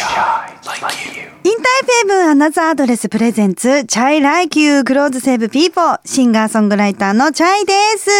[0.00, 1.19] Chai like you.
[1.70, 8.10] インターフェーブアナザードレスプレゼンツ、チャイライキュークローズセーブピーポー、シンガーソングライターの chay です。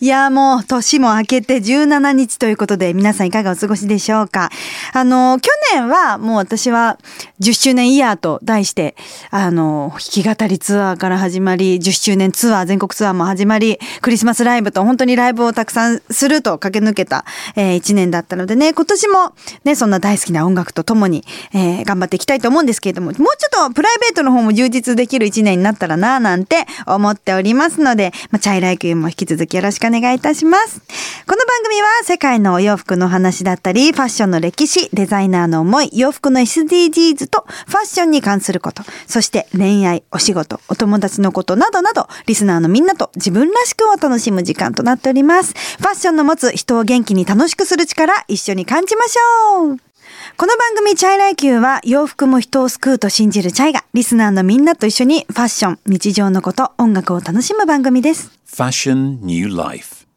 [0.00, 4.50] いや、もう年も明けて17日ということで、皆さんいかがお過ごしでしょうか？
[4.92, 6.98] あの、去年はもう私は
[7.40, 8.96] 10周年イヤーと題して、
[9.30, 17.24] あの、弾き語りツアーから始まり、10周年ツアー、全国ツアーも始まり、クリスマスライブと本当にライブをたくさんすると駆け抜けた、
[17.56, 19.34] え1年だったのでね、今年も
[19.64, 30.80] ね、そんな大好きな音楽とともに、えー頑張っていきたいと思うんですけれども、もうちょっとプライベートの方も充実できる一年になったらなぁなんて思っておりますので、まあ、チャイライクも引き続きよろしくお願いいたします。
[31.26, 45.54] この番組は世界のお洋服の話だったり、ファッションの歴史、デザイナーの思い、洋服の SDGs とファッションに関すること、そして恋愛、お仕事、お友達のことなどなど、リスナーのみんなと自分らしくを楽しむ時間となっております。
[45.54, 49.93] ファッションの持つ人を元気に楽しくする力、一緒に感じましょう
[50.36, 58.32] この番組 chay LIKE YOU は洋服も人を救うと信じる chay がリスナーのみんなと一緒にファッション、日常のこと、音楽を楽しむ番組です。
[58.44, 60.08] Fashion New Life.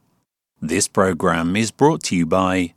[0.59, 2.73] This program is brought to you by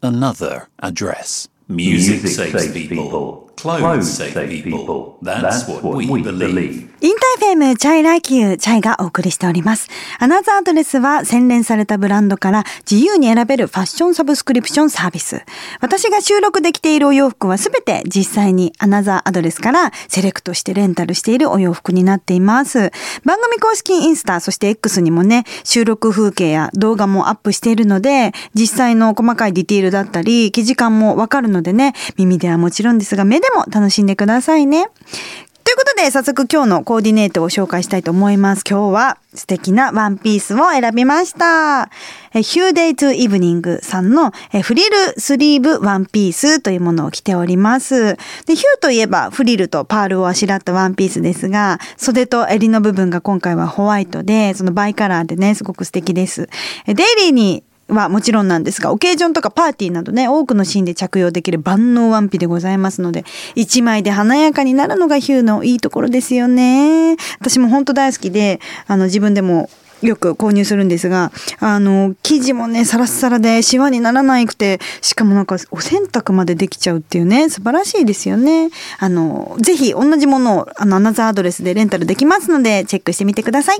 [0.00, 1.50] Another Address.
[1.68, 3.45] Music, saves, people.
[3.56, 5.18] Clothes save people.
[5.22, 6.86] That's, what, we, believe.
[7.00, 9.88] InterFM chay LIKE YOU chay がお送りしております。
[10.18, 15.42] Another Address は洗練されたブランドから自由に選べるファッションサブスクリプションサービス。
[15.80, 22.90] 私が収録できているお洋服はすべて実際にアナザーアドレスからセレクトしてレンタルしているお洋服になっています。
[23.24, 34.88] 番組公式インスタ、そして X にもね、収録風景や動画もアップしているので、実際の細かいディティールだったり、生地感もわかるのでね、耳ではもちろんですが、目ででも楽しんでくださいね。
[35.62, 38.62] ということで、早速今日のコーディネートを紹介したいと思います。
[38.68, 41.90] 今日は素敵なワンピースを選びました。
[42.32, 48.16] え hue DAY TO EVENING さんのえフリルスリーブワンピースというものを着ております。
[48.46, 56.48] で、 hue といえばフリルとパールをあしらったワンピースですが、袖と襟の部分が今回はホワイトで、そのバイカラーでね、すごく素敵です。
[56.86, 63.24] えデイリーにはもちろんなんですが、オケージョンとかパーティーなどね、多くのシーンで着用できる万能ワンピでございますので、
[63.54, 67.16] 一枚で華やかになるのが hue のいいところですよね。
[67.40, 69.70] 私も本当大好きで、あの、自分でも
[70.02, 78.70] よく購入するんですが、あの、生地もね、サラッサラでシワにならなくて、しかもなんかお洗濯までできちゃうっていうね、素晴らしいですよね。
[78.98, 83.78] あの、ぜひ同じものを、あの、アナザーアドレスでレンタルできますので、チェックしてみてください。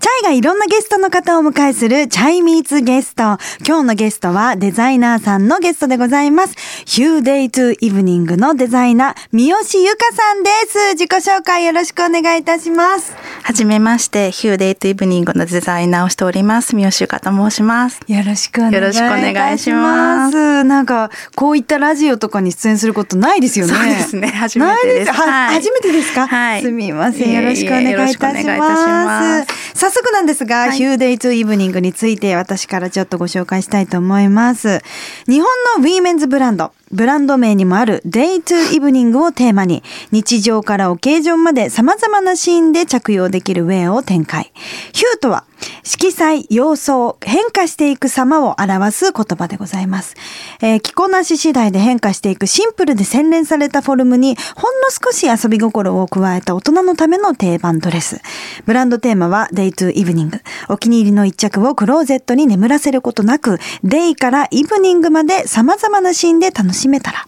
[0.00, 3.36] チャイがいろんなゲストの方をお迎えするチャイミーツゲスト。
[3.66, 6.54] 今日のゲストはデザイナーさんのゲストでございます。
[6.86, 10.92] ヒューデイトゥイブニングのデザイナー、三好ゆかさんです。
[10.92, 13.14] 自己紹介よろしくお願いいたします。
[13.42, 18.00] はじめまして、 hue DAY TO EVENING のデザイナーをしております、三好ゆかと申します。
[18.08, 18.80] よろしくお願いします。
[18.80, 23.74] よろしくお願いしますなんか、こういったラジオとかに出演することないですよね。
[23.74, 26.26] そうですね初めてですははい初めてですか？
[26.26, 27.32] はいすみません。
[27.34, 29.89] よろしくお願いいたします。
[29.90, 34.82] 早速なんですが、はい hue DAY TO EVENING について私からちょっとご紹介したいと思います。
[35.26, 44.52] 日本のウィーメンズブランド、ブランド名にもある DAY TO EVENING をテーマに、日常からオケージョンまで様々なシーンで着用できるウェアを展開。
[44.92, 45.44] ヒューとは、
[45.82, 50.14] 色彩、様相、変化していく様を表す言葉でございます。
[50.60, 58.20] えー着こなし次第で変化していくシンプルで洗練されたフォルムに、ほんの少し遊び心を加えた大人のための定番ドレス。
[58.66, 60.40] ブランドテーマは Day to Evening。
[60.68, 67.26] お気に入りの一着をクローゼットに眠らせることなく、Day からイブニングまで様々なシーンで楽しめたら。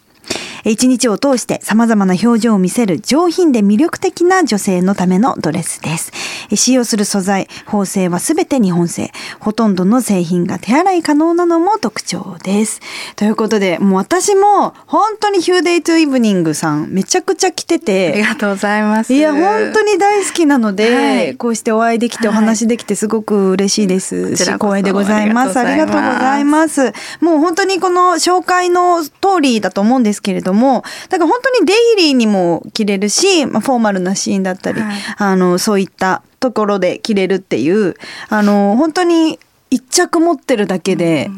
[0.65, 6.13] 一日を通して様々な表情を見せる上品で魅力的な女性のためのドレスです。
[6.55, 9.11] 使用する素材、縫製はすべて日本製。
[9.41, 12.81] ほとんどの製品が手洗い可能なのも特徴です。
[13.17, 19.13] ということで、もう私も本当にヒューデイトゥイブニングさんめちゃくちゃ来てありて、がとうございます。
[19.13, 25.59] いや、本当に大好きなので、はいこうしてお会いできてお話できてすごく嬉しいですし、こちらこそ光栄でございます。
[25.59, 26.93] あありがとうございます。
[27.21, 34.97] もう本当にこの紹介の通りだと思うんですけれども、だから本当にデイリーにも着れるし、まあ、フォーマルなシーンだったり、はい。
[35.17, 37.95] あの、そういったところで着れるっていう、
[38.29, 39.39] あの、本当に
[39.71, 41.31] 一着持ってるだけで、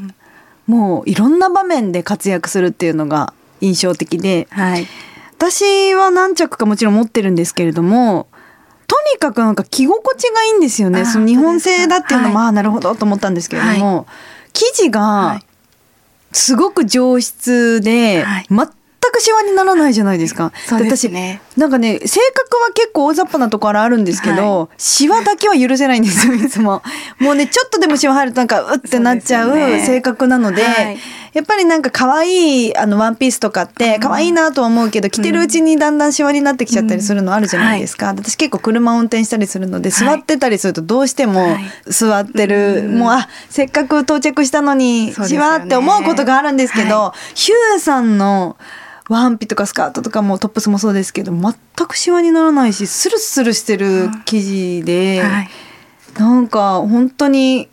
[0.67, 4.87] もういろんな場面で活躍するっていうのが印象的で、はい。
[5.37, 8.29] 私は何着かもちろん持ってるんですけれども
[8.87, 11.01] とにかくなんか着心地がいいんですよね。
[11.01, 14.07] あその日本製だっていうのも、はいああなるほどと思ったんですけれども、
[14.53, 15.47] 生地はがい。
[16.33, 18.47] すごく上質で、はい。
[18.49, 18.69] 全
[19.11, 20.53] くシワにならないじゃないですか。
[20.67, 21.41] そうですね。
[21.51, 26.83] 私なんかね性格は結構大雑把なところあるんですけど、シワだけは許せないんですよ いつも。
[27.19, 30.99] もうねちょっとでもシワ入るとなんかうってなっちゃう性格なので、はい。
[31.35, 41.57] やっぱりなんか可愛いあのワンピースとかって可愛いなとは思うけど着てるうちにだんだんシワになってきちゃったりするのあるじゃないですか、私結構車運転したりするので座ってたりするとどうしても
[41.87, 48.57] 座ってる、もうあせっかく到着したのにシワって思うことがあるんですけど、ヒューさんの
[49.09, 51.55] ワンピとかスカートとかもトップスもそうですけど全
[51.87, 55.49] くシワにならないしスルスルしてる生地で、はい、
[56.19, 57.69] なんか本当に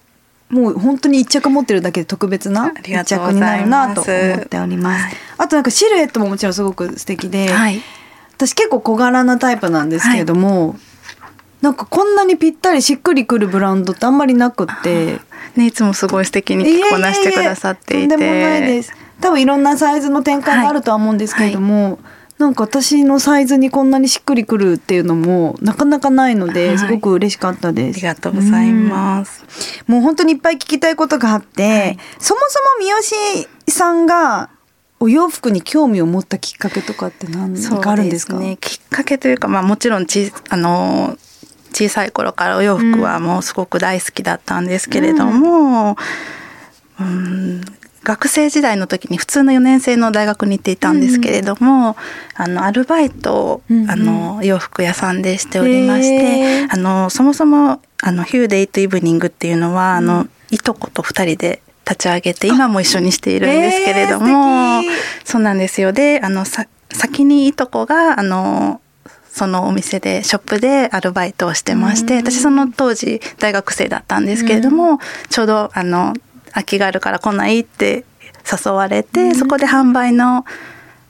[0.50, 5.16] もう本当に一着持ってるだけで特別な一着になるなと思っております。
[5.38, 7.82] あとなんかシルエットももちろんすごく素敵で、はい、
[8.34, 10.78] 私結構小柄なタイプなんですけれども、はい、
[11.62, 15.20] なんかこんなにぴったりしっくりくるブランドってあんまりなくって。
[15.56, 18.06] ね、いつもすごい素敵に着こなしてくださっていて。
[18.06, 18.94] いとんでもないです。
[19.22, 21.92] 多分いろんなサイズの展開があるとは思うんですけれども、はい。
[21.92, 22.00] はい、
[22.40, 27.98] なんか私のサイズにこんなにしっくりくるっていうのもなかなかないので、すごく嬉しかったです。
[27.98, 29.46] ありがとうございます。
[29.88, 34.50] もう本当にいっぱい聞きたいことがあって、はい、そもそも三好さんが
[35.00, 38.38] お洋服に興味を持ったきっかけとかって何かあるんですか？
[38.38, 41.18] ね、きっかけというか、まあ、もちろんちあの
[41.74, 45.96] 小さい頃からお洋服はもうすごく大好きだったんですけれども、
[47.00, 47.10] うん、う
[47.60, 47.62] ん
[48.04, 51.96] 学生時代の時に普通の4年生の大学に行っていたんですけれども、うん、
[52.36, 64.82] あのアルバイトを、うん、あの洋服屋さんでしておりまして、あのそもそもあのヒューデイトイブニングっていうのは、あのいとこと2人で立ち上げて今も一緒にしているんですけれども、
[65.24, 65.92] そうなんですよ。
[65.94, 68.82] であのさ先にいとこがあの
[69.30, 75.00] そのお店でショップでアルバイトをしてまして、私その当時大学生だったんですけれども、
[75.30, 76.14] ちょうどあの
[76.54, 78.06] 空きがあるから来ないって
[78.66, 80.46] 誘われて、そこで販売の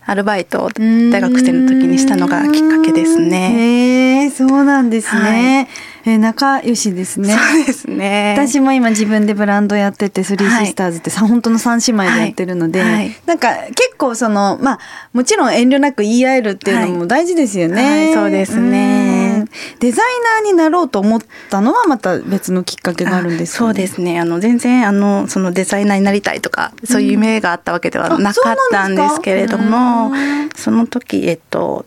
[0.04, 3.54] アルバイトを大学生の時にしたのがきっかけですね。
[3.54, 5.22] へえ、そうなんですね。
[5.22, 5.68] はい
[6.04, 7.36] えー、仲良しですね。
[7.36, 8.34] そうですね。
[8.36, 14.80] 私も今自分でブランドやってて、スリーシスターズってさ、はい、本当の三姉妹でやってるので、はいはい、なんか結構その、まあ、
[15.14, 18.12] もちろん遠慮なく言い合えるっていうのも大事ですよね。
[18.16, 19.31] そうですね。
[19.80, 20.06] デザイ
[20.44, 24.19] ナーになろうと思ったのはまた別のきっかけがあるんですか、ね、そうですね。
[24.19, 30.12] あの、全然、あの、そのデザイナーになりたいとか、そういう夢があったわけではなかったんですけれども、
[30.56, 31.86] その時、えっと、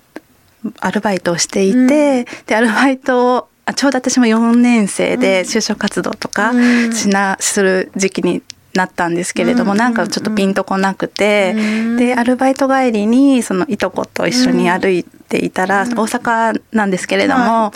[0.81, 2.25] アルバイトをしていて、うん、で
[2.55, 6.53] アルバイトをあちょうど私も4年生で就職活動とか
[6.93, 8.43] しな、する時期に
[8.75, 11.61] なったんですけれども、うん、なんかちょっとピンとこなくて、う
[11.95, 17.73] ん、でアルバイト帰りにそのいとこと一緒に歩いていたら、うん、大阪なんですけれども、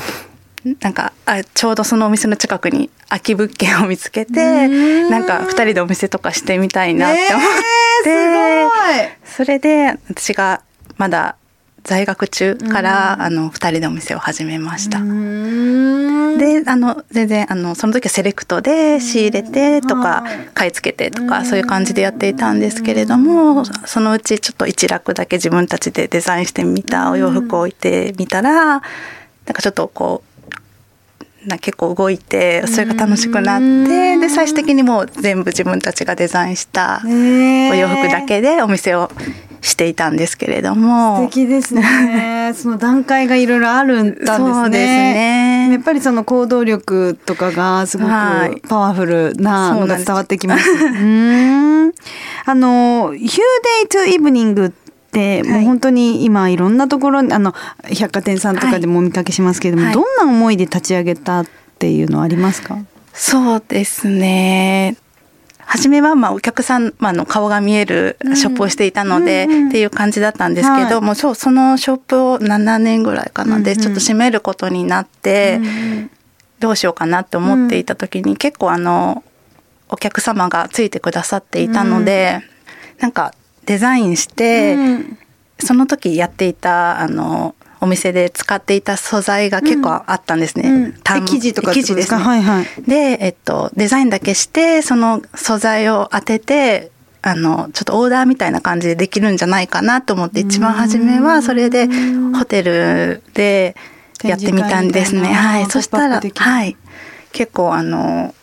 [0.80, 4.68] なんかあちょうどそのお店の近くに空き物件を見つけて、
[5.08, 7.46] なんか2人でお店とかしてみたいなって思っ
[8.04, 10.62] て、えー、それで私が
[10.96, 11.36] まだ
[11.88, 14.98] 在学中から、うん、あの2人でお店を始めました。
[14.98, 28.80] であの全然あのその時はセレクトで仕入れてとか、買い付けてとか、そういう感じでやっていたんですけれども、そのうちちょっと一楽だけ自分たちでデザインしてみたお洋服を置いてみたら、なん
[29.54, 30.22] かちょっとこ
[31.46, 39.10] うな結構動いてそれが楽しくなってで最終的にもう全部自分たちがデザインしたお洋服だけでお店を
[39.60, 41.18] していたんですけれども。
[41.18, 42.52] 素敵ですね。
[42.54, 44.38] その段階がいろいろあるんですね。
[44.38, 45.68] そうですね。
[45.72, 51.04] やっぱりその行動力とかがすごくパワフルなのが伝わってきます、はい、う
[51.88, 51.92] ん
[52.46, 53.36] あの「ヒューデ
[53.84, 54.70] イトゥイブニング」っ
[55.12, 61.46] てもう本当に今いろんなところあの百貨店さんとかでもお見かけしますけれども、はい、どんな思いで立ち上げたっ
[61.78, 62.78] ていうのはありますか？
[63.12, 64.96] そうですね
[65.70, 75.60] 初めはまあお客様の顔が見えるショップをしていたので、っていう感じだったんですけど、はい、もうそうそのショップを7年ぐらいかなでちょっと閉めることになって、
[76.58, 79.22] どうしようかなって思っていた時に、結構あの
[79.90, 82.40] お客様がついてくださっていたので、
[82.98, 83.34] うなんか
[83.66, 84.74] デザインして、
[85.58, 90.68] その時やっていたあのお店で使っていた素材が結構あったんですね。
[90.68, 92.22] うん、生地とか生地ですね。
[92.22, 96.90] はいはい、で、えっと、デザインだけしてその素材を当てて
[97.22, 101.88] あのちょっとオーダーみたいな感じでできるんじゃないかなと思って一番初めはそれで
[102.36, 103.76] ホテルで
[104.22, 105.28] やってみたんですね。
[105.28, 106.76] はい、そしたら、はい、
[107.32, 108.34] 結構あの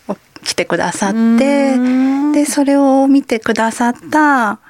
[0.44, 1.76] 来てくださって
[2.32, 4.60] でそれを見てくださった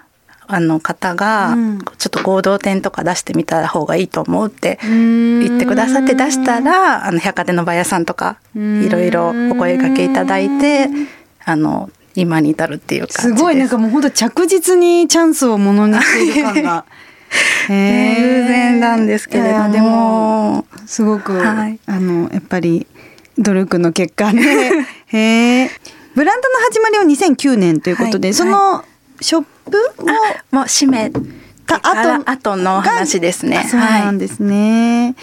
[0.48, 1.56] あの方が、
[1.98, 10.88] ちょっと合同店とか出してみた方がいいと思うって言ってくださって出したらあの百貨店のバイヤーさんとかいろいろお声掛けいただいて
[11.44, 13.32] あの今に至るっていうす。
[13.32, 16.84] ごいなんかもう本当着実にチャンスをものにしている感が。
[17.68, 22.86] 偶然なんですけれども、でもすごく、はい、あのやっぱり
[23.38, 24.86] 努力の結果ね。
[25.08, 25.70] へえ。
[26.14, 28.84] ブランドの始まりは2009年ということで、はい、その
[29.20, 30.06] ショップを
[30.50, 31.10] もう閉め
[31.66, 33.58] た後後の話ですね。
[33.58, 35.14] あそうなんですね。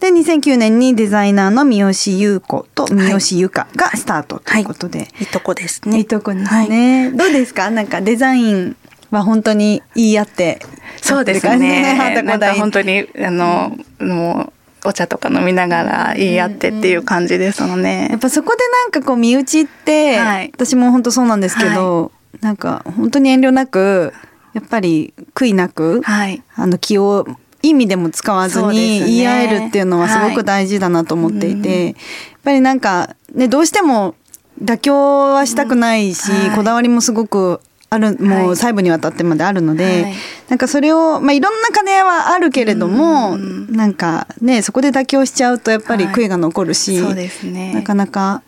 [0.00, 5.98] で2009年にデザイナーの三好優子と三好由香がスタートということで、はい、いとこですね。
[5.98, 7.70] いいとこですね、どうですか？
[7.70, 8.76] なんかデザイン
[9.12, 10.58] は本当に言い合って
[11.00, 12.22] そうですね。
[12.24, 14.52] なんか本当にあの、も
[14.84, 18.08] うお茶とか飲みながら言い合ってっていう感じですのね。
[18.10, 20.50] やっぱそこでなんかこう身内って、はい。
[20.52, 22.10] 私も本当そうなんですけど、
[22.40, 24.12] なんか本当に遠慮なく
[24.54, 26.42] やっぱり悔いなく、はい。
[26.54, 27.26] あの気を
[27.62, 31.94] いい意味でも使わずに言い合えるっていうのはすごく大事だなと思っていて、やっ
[32.42, 34.16] ぱりなんかねどうしても
[34.62, 38.46] 妥協はしたくないし、はいこだわりもすごくあるもはい。
[38.46, 40.14] う細部にわたってまであるので、はい。
[40.48, 46.14] なんかそれを、まあ、いろんな兼ね合いはあるけれども、うんなんかねそこで妥協しちゃうとやっぱりはい。
[46.14, 47.00] 悔いが残るし、
[47.44, 47.74] ね。
[47.74, 48.42] なかなか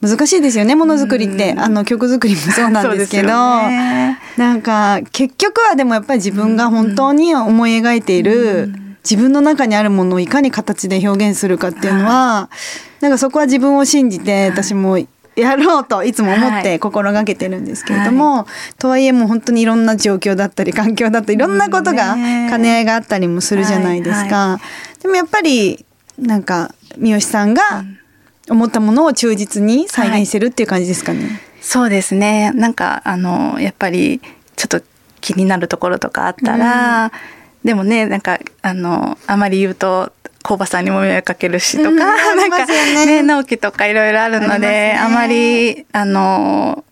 [0.00, 1.60] 難しいですよねものづくりって、うん。
[1.60, 8.86] あの曲作りも そうなんですけどねなんか結局はでもやっぱり自分が本当に思い描いている、うん。
[9.08, 12.50] 自分の中にあるものをいかに形で表現するかっていうのは、
[13.00, 14.98] なんかそこは自分を信じて私も
[15.36, 16.62] やろうといつも思っはい。
[16.64, 18.46] て心がけてるんですけれども、
[18.78, 24.36] とはいえもう本当にいろんな状況だったり 環境だったりいろんなことが兼ね合いがあったりもするじゃないですか。
[24.36, 24.60] は
[25.02, 25.84] でもやっぱり
[26.18, 27.84] なんか三好さんが
[28.48, 31.40] 思ったものを忠実に再現してるっていう感じですかね。
[31.60, 32.52] そうですね。
[32.52, 34.20] なんかあのやっぱり
[34.56, 34.80] ちょっと
[35.20, 37.12] 気になるところとかあったら、
[37.64, 40.12] でもねなんかあのあまり言うと。
[40.46, 46.84] 工場さんにも迷惑かけるしとか、うんあなんかねね納期とかいろいろあるのであ,、ねまりあの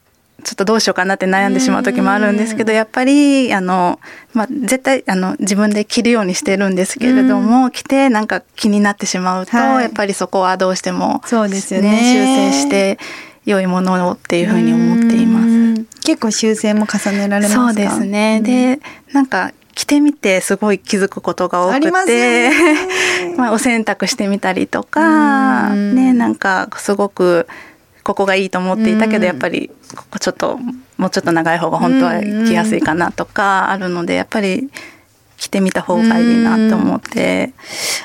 [0.44, 3.98] ちょっとどうしようかなって悩んでしまう時もあるんですけど、やっぱりあの、
[4.32, 9.84] まあ、絶対あの自分で着るようにしてるんですけれども、着てなんか気になってしまうと、はい。
[9.84, 12.52] やっぱりそこはどうしてもそうですよね。
[12.52, 12.98] 修正して
[13.44, 15.46] 良いものをっていうふうに思っています。
[15.46, 15.86] うん。
[16.04, 17.64] 結構修正も重ねられますか？
[17.66, 18.40] そうですね。
[18.42, 18.80] で、
[19.12, 22.52] なんか着てみてすごい気づくことが多くて、よね。
[23.36, 25.94] まあお洗濯してみたりとか、うん。
[25.94, 27.48] ねなんかすごく
[28.04, 29.20] ここがいいと思っていたけうん。
[29.20, 30.58] どやっぱりここちょっと
[30.98, 34.70] もうちょっと長い方が本当は着やすいかなとかあるのでやっぱり
[35.36, 37.52] 着てみた方がいいなと思って。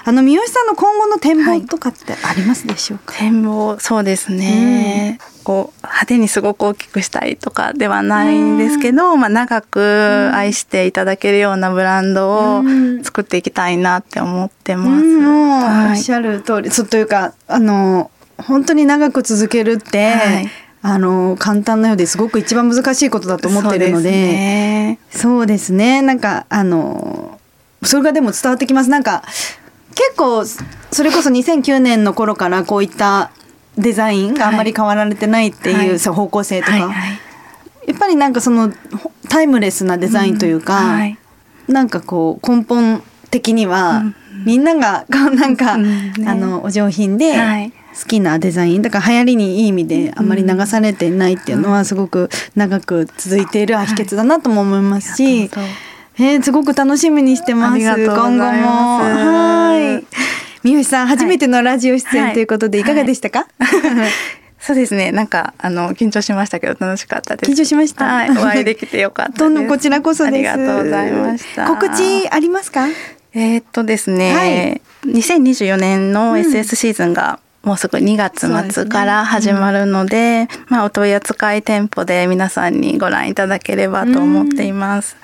[0.03, 13.03] あの三好さんの今後の展望とかってありますでしょうか、展望そうですね、こう派手にすごく大きくしたいとかではないんですけど、まあ、長く愛していただけるようなブランドをうん。
[13.03, 15.05] 作っていきたいなって思ってます。
[15.05, 15.23] うん。
[15.23, 15.99] もうおはい。
[15.99, 18.09] っしゃる通り、そうというかあの
[18.43, 20.49] 本当に長く続けるって、はい。
[20.81, 26.01] あの簡単なようですごく一番難しいことだと思ってるのでそうですね。
[26.01, 27.39] なんかあの
[27.83, 28.89] それがでも伝わってきます。
[28.89, 29.23] なんか
[29.89, 33.31] 結構それこそ2009年の頃からこういった
[33.77, 37.19] デザインがあんまり変わられてないっていう、方向性とか、はいはい。
[37.87, 41.17] やっぱりなんかそのほタイムレスなデザインというか、うんはい。
[41.67, 44.15] なんかこう根本的には、うん。
[44.45, 45.83] みんながなんか、うん。
[45.83, 46.13] ね。
[46.25, 55.63] あのお上品ではい好きなデザインだから流行りにいい意味であんまり流されてないっていうのはすごく長く続いている秘訣だなとも思いますし、ありがとう
[56.21, 58.39] えーすごく楽しみにしてます今後も。
[58.99, 60.05] はい。
[60.63, 62.83] 三好さん初めてのラジオ出演ということでい。
[62.83, 63.47] かがでしたか、
[64.59, 65.11] そうですね。
[65.13, 67.51] なんかあの緊張しましたけど楽しかったです。
[67.51, 68.03] 緊張しました？
[68.05, 68.29] はい。
[68.31, 69.39] お会いできてよかったです。
[69.43, 71.65] どんどんこちらこそありがとうございました。
[71.67, 72.87] 告知ありますか？
[73.33, 85.17] えーっとですね、2024年の SS シーズンがもうすぐ2月末から始まるので、まあ、お問い扱い店舗で皆さんにご覧いただければと思っています。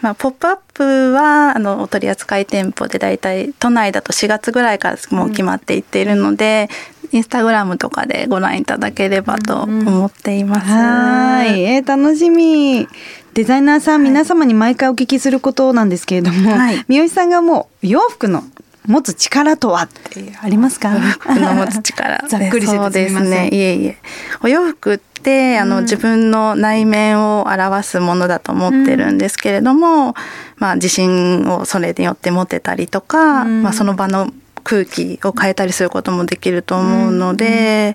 [0.00, 6.68] まあ、ポップアップはあのお取り扱い店舗でだいたい都内だと4月ぐらいからもう決まっていっているので、
[7.10, 10.66] インスタグラムとかでご覧いただければと思っています。
[10.68, 12.86] はい、えー楽しみ。
[13.34, 18.42] デザイナーさん、皆様に毎回お聞きすることなんですけれども、はい三好さんがもう洋服の
[18.88, 20.90] 持つ力とはってありますか？
[20.98, 23.48] 服の持つ力 ざっくりしててそうですね。
[23.52, 23.98] いえいえ。
[24.42, 30.14] お洋服ってあの、自分の内面を表すものだと思ってるんですけれども、
[30.56, 33.62] まあ自信をそれによって持てたりとか、うん。
[33.62, 34.30] まあその場の
[34.64, 37.94] 空気を変えたりすることもできると思うので、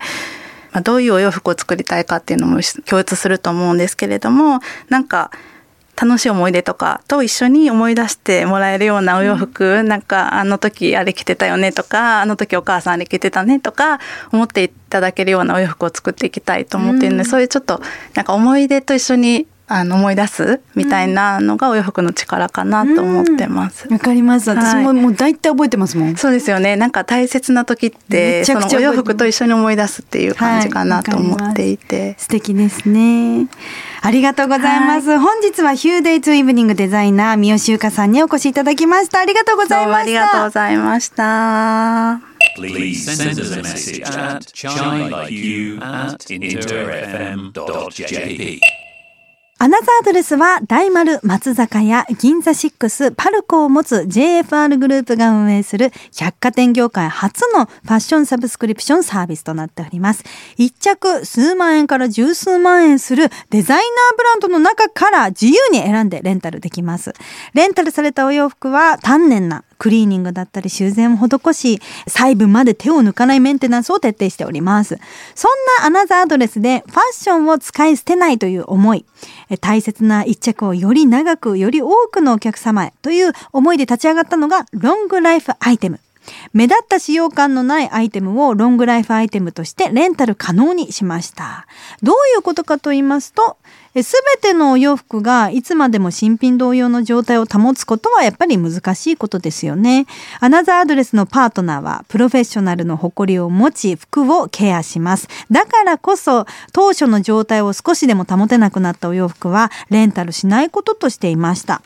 [0.72, 4.60] まあ、どういうお洋服を作りたいかっていうのも共通すると思うんですけれども
[4.90, 5.30] なんか
[5.96, 14.00] 楽しい思い出とかと一緒に思い出してもらえるようなお洋服、なんかあの時あれ着てたよねとかあの時お母さんあれ着てたねとか
[14.32, 17.80] 思っていただけるようなお洋服を作っていきたいと思っているので、そういうちょっと
[18.16, 23.88] なんか思い出と一緒にあの思い出すみたいなのがお洋服の力かなと思ってます。
[23.92, 24.50] わかります。
[24.50, 26.16] 私ももう大体覚えてますもん。
[26.18, 26.76] そうですよね。
[26.76, 32.16] なんか大切な時ってめちゃくちゃそのお洋服と一緒に思い出すっていう感じかなと思っていて。
[32.18, 33.48] 素敵ですね。
[34.02, 35.18] ありがとうございます。
[35.18, 39.20] 本日はヒューデイツイブニングデザイナー三好優香さんにお越しいただきました。
[39.20, 40.00] ありがとうございました。
[40.02, 42.20] ありがとうございました。
[42.58, 46.20] Please send us a message at chai at
[47.50, 48.60] interfm.jp.
[49.64, 60.26] アナザードレスは大丸松坂屋銀座6パルコを持つ JFR グループが運営する百貨店業界初のファッションサブスクリプションサービスとなっております。
[60.58, 67.14] 一着数万円から十数万円するデザイナーブランドの中から自由に選んでレンタルできます。
[67.54, 74.98] レンタルされたお洋服は丹念なクリーニングだったり修繕を施し、細部まで手を抜かないメンテナンスを徹底しております。
[75.36, 79.04] そんなアナザードレスでファッションを使い捨てないという思い、
[79.60, 86.00] 大切な一着をより長く、より多くのお客様へという思いで立ち上がったのがロングライフアイテム。
[86.54, 91.68] 目立った使用感のないアイテムをロングライフアイテムとしてレンタル可能にしました。
[92.02, 93.58] どういうことかと言いますと、
[94.02, 100.08] すべてのお洋服がいつまでも新品同様の状態を保つことはやっぱり難しいことですよね。
[100.40, 105.28] アナザーアドレスのパートナーはプロフェッショナルの誇りを持ち服をケアします。
[105.52, 111.84] だからこそ当初の状態を少しでも保てなくなったお洋服はレンタルしないこととしていました。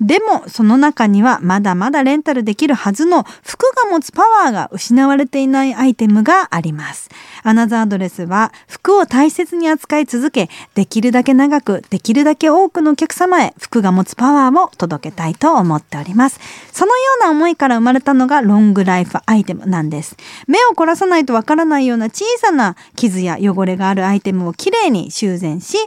[0.00, 7.08] でもその中にはまだまだレンタルできるはずの服が持つパワーが失われていないアイテムがあります。
[7.42, 16.40] アナザードレスは服を大切に扱い続け、できるだけ長く、できるだけ多くのお客様へ服が持つパワーを届けたいと思っております。
[16.72, 20.16] そのような思いから生まれたのがロングライフアイテムなんです。
[20.46, 25.78] 目を凝らさないとわからないような小さな傷や汚れがあるアイテムをきれいに修繕し、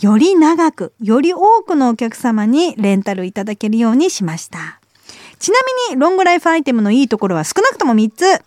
[0.00, 4.80] より長く、より多くのお客様にレンタルいただけるようにしました。
[5.38, 5.58] ちな
[5.90, 8.42] みに、ロングライフアイテムのいいところは少なくとも3つ。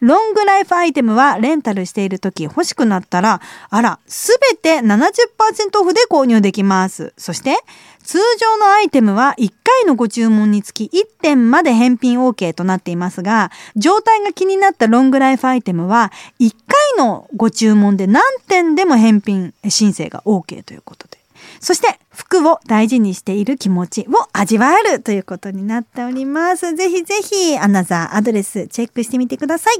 [0.00, 7.12] ロングライフアイテムはレンタルしている時欲しくなったら、あら、すべて70%オフで購入できます。
[7.16, 7.56] そして、
[8.02, 16.54] 通常のアイテムは1回のご注文につき1点まで返品 OK となっていますが、状態が気になったロングライフアイテムは1
[16.96, 21.20] 回のご注文で何点でも返品申請が OK ということで。
[21.60, 26.74] そして服を大事にしている気持ちを味わえるということになっております。
[26.74, 29.76] ぜひぜひ Another Address チェックしてみてください。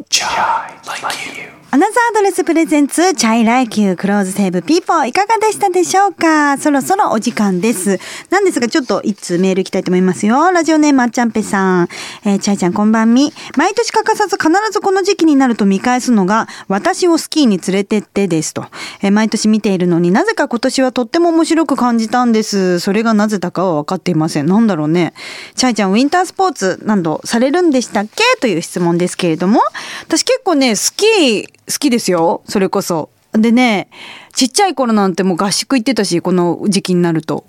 [1.72, 6.56] Another Address presents chay LIKE YOU clothes save people いかがでしたでしょうか？
[6.58, 8.00] そろそろお時間です。
[8.30, 10.50] なんですがちょっと一通メールいきたいと思いますよ。
[10.50, 11.88] ラジオネームあっちゃんぺさん。
[12.24, 13.32] えー、チャイちゃんこんばんみ。
[13.56, 18.64] 毎年欠かさず必ずこの時期になると見返すのが私をスキーに連れてってですと。
[19.02, 22.80] えー毎年見ているのになぜか今年はとっても面白く感じたんです。
[22.80, 24.46] それがなぜだかは分かっていません。
[24.46, 25.14] なんだろうね。
[25.54, 28.22] チャイちゃんウィンタースポーツ何度されるんでしたっけ？
[28.40, 29.60] という質問ですけれども。
[30.02, 32.42] 私結構ね、スキー好きですよ。
[32.48, 33.10] それこそ。
[33.32, 33.88] でね、
[34.32, 37.44] ちっちゃい頃なんてもう合宿行ってたし、この時期になると。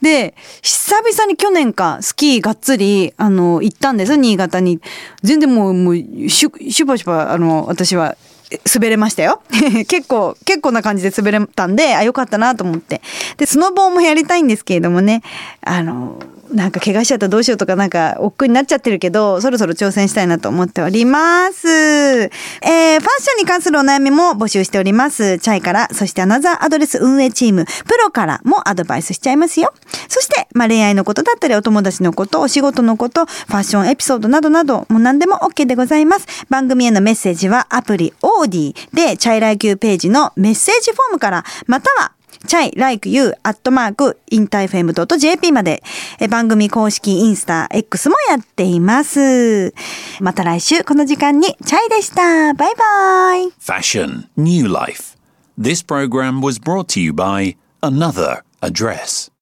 [0.00, 4.80] で、久々に去年か、スキーがっつり、あの、行ったんです、新潟に。
[5.24, 8.16] 全然もう、もう、シュシュパシュパ、あの、私は、
[8.74, 9.42] 滑れましたよ。
[9.88, 13.00] 結構、結構な感じで滑れたんで、あ、よかったなと思って。
[13.36, 15.22] で、スノボーもやりたいんですけれどもね、
[15.62, 16.18] あの、
[16.52, 21.68] なんか怪我しちゃったらどうしようとかなんか億劫になっちゃってるけど、そろそろ挑戦したいなと思っております。
[21.68, 25.38] えー、ファッションに関するお悩みも募集しております。
[25.38, 29.72] チャイから、そしてアナザーアドレス運営チーム、プロからもアドバイスしちゃいますよ。
[30.08, 36.26] そして、まあ、恋愛のことだったり、お友達のこと、お仕事のこと、ファッションエピソードなどなど、もう何でも OK でございます。
[36.48, 42.12] 番組へのメッセージはアプリ OD で、チャイライ Q ページのメッセージフォームから、または、
[42.46, 45.82] チャイ like you アットマークインターフェム .jp まで
[46.20, 49.72] え番組公式インスタ X もやっています。
[50.20, 52.52] また来週この時間にチャイでした。
[52.52, 53.48] バイバイ。
[53.58, 55.16] Fashion, New Life.
[55.58, 59.32] This program was brought to you by Another Address.